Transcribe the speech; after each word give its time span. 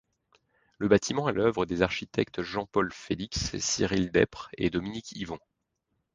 Le 0.79 0.87
bâtiment 0.87 1.29
est 1.29 1.33
l'œuvre 1.33 1.67
des 1.67 1.83
architectes 1.83 2.41
Jean-Paul 2.41 2.91
Felix, 2.91 3.55
Cyril 3.59 4.09
Despres 4.09 4.49
et 4.57 4.71
Dominique 4.71 5.11
Yvon. 5.11 5.37